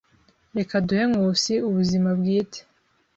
[0.57, 2.59] Reka duhe Nkusi ubuzima bwite.